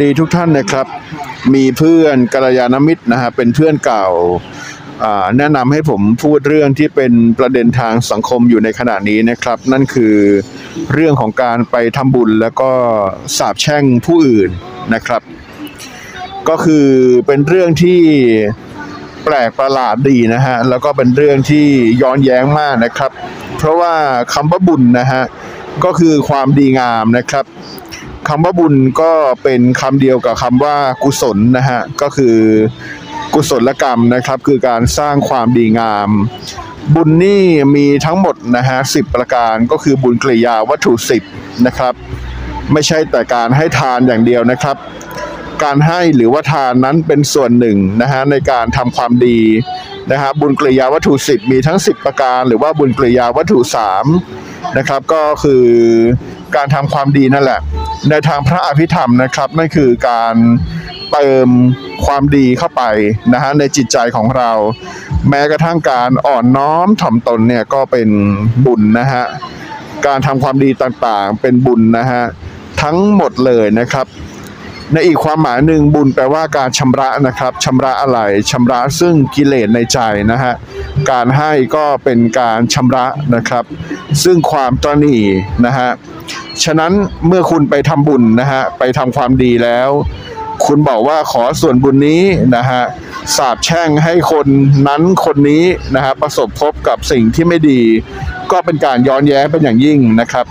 [0.00, 0.86] ดีทุกท่านนะครับ
[1.54, 4.06] มีเพื่อนกัลยาณมิตรนะฮะเป็นเพื่อนเก่า
[5.38, 10.14] แนะนำให้ผมพูดเรื่องที่เป็นประเด็นทางสังคมอยู่ในขณะนี้นะครับ นั่นคือ
[10.92, 12.70] เรื่องของการไปทำบุญแล้วก็
[13.36, 14.50] สาบแช่งผู้อื่น
[14.94, 15.22] นะครับ
[16.48, 16.86] ก็คือ
[17.26, 18.00] เป็นเรื่องที่
[19.24, 21.66] แปลกประหลาดดีนะฮะแล้วก็เป็นเรื่องที่
[22.02, 23.10] ย้อนแย้งมากนะครับ
[23.58, 23.94] เพราะว่า
[24.34, 25.22] คำว่าบุญนะฮะ
[25.84, 27.44] ก็คือความดีงามนะครับ
[28.28, 29.12] คำว่าบุญก็
[29.42, 32.36] เป็นคำเดียวกับคำว่ากุศลนะฮะก็คือ
[33.34, 36.10] กุศลกรรมนะครับ คือการสร้างความดีงาม
[36.94, 37.44] บุญนี่
[37.76, 41.22] มีทั้งหมดนะฮะสิบประการก็คือบุญกริยาวัตถุสิบ
[41.66, 41.94] นะครับ
[42.72, 44.76] ไม่ใช่แต่การให้ทานอย่างเดียวนะครับ
[45.64, 49.38] การให้หรือว่าทานนั้นเป็นส่วนหนึ่งนะฮะในการทำความดี
[50.12, 54.06] นะฮะบุญกริยาวัตถุสิบมีทั้ง 10 ประการ หรือว่าบุญกริยาวัตถุสาม
[54.78, 55.64] นะครับ ก็คือ
[56.56, 57.60] การทำความดีนั่นแหละ
[58.10, 60.34] ในทางพระอภิธรรมนะครับนั่นคือการ
[61.12, 61.48] เติม
[62.06, 62.82] ความดีเข้าไป
[63.32, 64.50] นะฮะในจิตใจของเรา
[65.28, 68.08] แม้กระทั่งการอ่อนน้อมถ่อมตนเนี่ยก็เป็น
[68.66, 69.24] บุญนะฮะ
[70.06, 72.22] การทำความดีต่างๆ เป็นบุญนะฮะ
[72.82, 74.06] ทั้งหมดเลยนะครับ
[74.92, 78.18] ในอีกความหมายหนึ่งบุญแปลว่าการชำระนะครับชำระอะไร
[78.50, 79.98] ชำระซึ่งกิเลสในใจ
[80.30, 80.54] นะฮะ
[81.10, 83.64] การให้ก็เป็นการชำระนะครับ
[84.24, 85.16] ซึ่งความตรนี
[85.66, 85.90] นะฮะ
[86.64, 86.92] ฉะนั้น
[87.26, 89.90] เมื่อคุณไปทำบุญนะฮะไปทำความดีแล้ว
[90.66, 92.22] คุณบอกว่าขอส่วนบุญนี้
[92.56, 92.82] นะฮะ
[93.36, 94.46] สาบแช่งให้คน
[94.88, 97.80] นั้นคนนี้นะฮะประสบพบกับสิ่งที่ไม่ดี
[98.52, 100.46] ก็เป็นการย้อนแย้งเป็นอย่างยิ่งนะครับ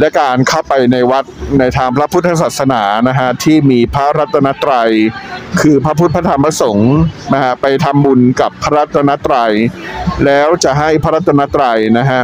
[0.00, 1.24] และการเข้าไปในวัด
[1.58, 4.90] ในทางพระพุทธศาสนานะฮะที่มีพระรัตนตรัย
[5.60, 6.94] คือพระพุทธพระธรรมพระสงฆ์
[7.34, 9.52] นะฮะไปทำบุญกับพระรัตนตรัย
[10.24, 12.20] แล้วจะให้พระรัตนตรัยนะฮะ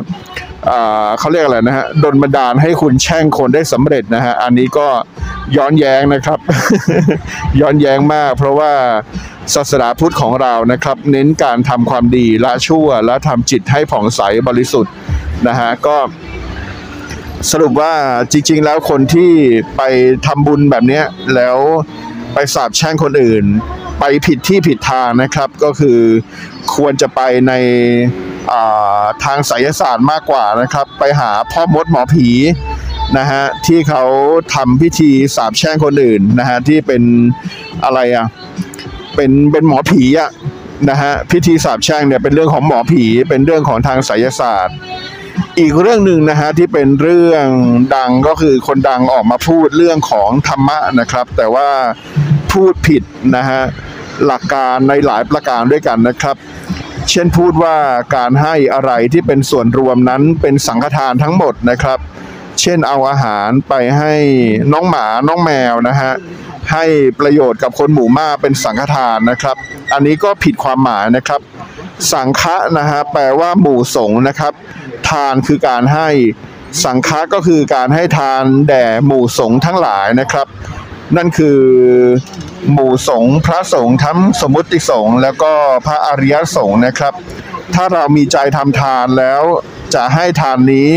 [1.18, 4.88] เขาเรียกอะไรนะฮะดลบันดาลให้คุณแช่งคนได้สำเร็จนะฮะอันนี้ก็
[5.56, 6.38] ย้อนแย้งนะครับ
[7.60, 8.72] ย้อนแย้งมาก เพราะว่า
[9.54, 14.94] ศาสนาพุทธของเรานะครับ เน้นการทำความดีละชั่วและทำจิตให้ผ่องใสบริสุทธิ์
[15.48, 15.96] นะฮะก็
[17.50, 17.94] สรุปว่า
[18.32, 19.32] จริง ๆ แล้วคนที่
[19.76, 19.82] ไป
[20.26, 21.02] ทำบุญแบบนี้
[21.34, 21.58] แล้ว
[22.34, 23.44] ไปสาบแช่งคนอื่น
[24.00, 25.98] ไปผิดที่ผิดทางนะครับ ก็คือ
[26.74, 27.52] ควรจะไปใน
[29.24, 32.28] ทางไสยศาสตร์มากกว่านะครับ ไปหาพ่อมดหมอผี
[33.18, 34.04] นะฮะที่เขา
[34.54, 37.02] ทำพิธีสาบแช่งคนอื่นนะฮะที่เป็น
[37.84, 38.26] อะไรอะ
[39.14, 40.30] เป็นเป็นหมอผีอะ
[40.90, 44.76] นะฮะพิธีสาบแช่งเนี่ยเป็นเรื่องของหมอผีเป็นเรื่องของทางไสยศาสตร์
[45.60, 47.48] อีกเรื่องหนึ่งนะฮะที่เป็นเรื่อง
[47.96, 51.68] ดังก็คือคนดังออกมาพูดเรื่องของธรรมะนะครับ แต่ว่า
[52.52, 53.02] พูดผิด
[53.36, 53.62] นะฮะ
[54.26, 56.36] หลักการในหลายประการด้วยกันนะครับ
[57.10, 57.76] เช่นพูดว่า
[58.16, 61.98] การให้อะไรที่เป็นส่วนรวมนั้นเป็นสังฆทานทั้งหมดนะครับ
[62.60, 64.14] เช่นเอาอาหารไปให้
[64.72, 66.12] น้องหมาน้องแมวนะฮะ
[66.72, 66.84] ให้
[67.20, 69.56] ประโยชน์กับคนหมู่มากเป็นสังฆทานนะครับ
[69.92, 71.40] อันนี้ก็ผิดความหมายนะครับ
[72.12, 74.52] สังฆะนะฮะแปลว่าหมู่สงฆ์นะครับ
[75.08, 76.08] ทานคือการให้
[76.84, 80.46] สังฆะก็คือการให้ทานแด่หมู่สงฆ์ทั้งหลายนะครับ
[81.16, 81.60] นั่นคือ
[82.72, 85.52] หมู่สงฆ์พระสงฆ์ทั้งสมมุติสงฆ์แล้วก็
[85.86, 87.12] พระอริยสงฆ์นะครับ
[87.74, 89.42] ถ้าเรามีใจทำทานแล้ว
[89.94, 90.90] จะให้ทานนี้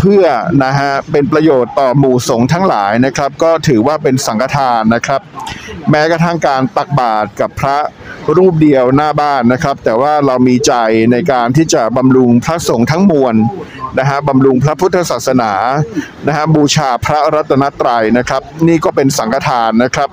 [0.00, 0.24] เพื่อ
[0.64, 5.20] นะฮะเป็นประโยชน์ต่อหมู่สงฆ์ทั้งหลายนะครับ ก็ถือว่าเป็นสังฆทานนะครับ
[5.90, 7.78] แม้กระทั่งการตักบาตรกับพระ
[8.36, 10.72] รูปเดียวหน้าบ้านนะครับ แต่ว่าเรามีใจ
[11.12, 13.34] ในการที่จะบำรุงพระสงฆ์ทั้งมวล
[13.98, 15.52] นะฮะบำรุงพระพุทธศาสนา
[16.26, 20.08] นะฮะบูชาพระรัตนตรัยนะครับ นี่ก็เป็นสังฆทานนะครับ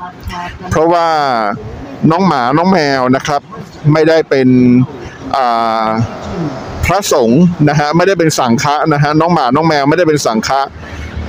[0.69, 1.07] เพราะว่า
[2.11, 3.41] น้องหมาน้องแมวนะครับ
[3.93, 4.47] ไม่ได้เป็น
[5.35, 5.87] อ่า
[6.85, 10.61] พระสงฆ์นะฮะไม่ได้เป็นสังฆะนะฮะน้องหมาน้องแมวไม่ได้เป็นสังฆะ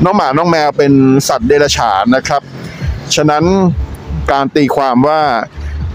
[0.05, 0.93] น้องหมาน้องแมวเป็น
[1.29, 2.43] สัตว์เดรัจฉานนะครับ
[3.15, 3.45] ฉะนั้น
[4.33, 5.21] การตีความว่า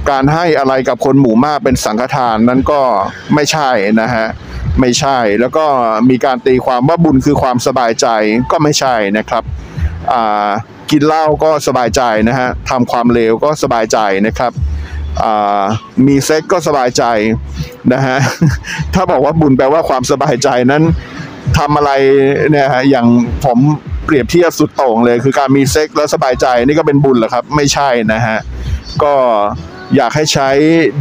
[0.09, 2.81] การให้อะไรกับคนหมู่มากเป็นสังฆทานนั้นก็
[3.33, 3.69] ไม่ใช่
[4.01, 4.27] นะฮะ
[4.81, 5.65] ไม่ใช่แล้วก็
[6.09, 8.07] มีการตีความว่าบุญคือความสบายใจ
[8.51, 9.43] ก็ไม่ใช่นะครับ
[10.91, 14.51] กินเหล้าก็สบายใจนะฮะทำความเลวก็สบายใจนะครับ
[16.07, 17.03] มีเซ็กก็สบายใจ
[17.93, 18.17] นะฮะ
[18.93, 20.83] ถ้าบอกว่าบุญแปลว่าความสบายใจนั้น
[21.57, 21.91] ทำอะไร
[22.51, 23.07] เนี่ยฮะอย่าง
[23.45, 23.59] ผม
[24.05, 28.39] เปรียบเทียบสุดโต่งเลย คือการมีเซ็กแล้วสบายใจนี่ก็เป็นบุญเหรอครับ ไม่ใช่นะฮะ
[29.03, 29.13] ก็
[29.95, 30.49] อยากให้ใช้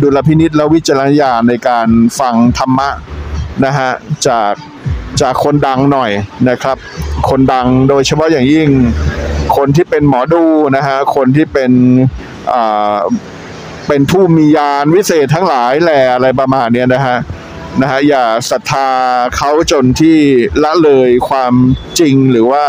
[0.03, 1.89] ดุลพินิษและวิจารณญาณในการ
[2.21, 2.91] ฟังธรรมะ
[3.65, 3.91] นะฮะ
[4.29, 4.53] จาก
[5.21, 6.11] จากคนดังหน่อย
[6.49, 6.77] นะครับ
[7.31, 8.69] คนดังโดยเฉพาะอย่างยิ่ง
[9.57, 10.45] คนที่เป็นหมอดู
[10.77, 11.71] นะฮะคนที่เป็น
[12.53, 12.97] อ่า
[13.89, 17.19] เป็นผู้มียานวิเศษทั้งหลายแหล่อะไรประมาณเนี้ยนะฮะ
[17.81, 18.89] นะฮะอย่าศรัทธา
[19.37, 20.19] เขาจนที่
[20.63, 21.55] ละเลยความ
[22.01, 22.65] จริงหรือว่า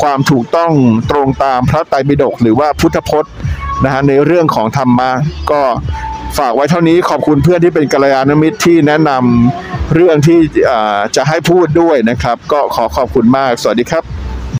[0.00, 0.72] ความถูกต้อง
[1.10, 3.32] ตรงตามพระไตรปิฎกหรือว่าพุทธพจน์
[3.84, 5.10] นะฮะในเรื่องของธรรมะ
[5.50, 5.60] ก็
[6.38, 10.38] ฝากไว้เท่านี้ขอบคุณเพื่อนที่เป็นกัลยาณมิตรที่แนะนำเรื่องที่
[10.70, 14.21] อ่าจะให้พูดด้วยนะครับ ก็ขอขอบคุณมาก สวัสดีครับ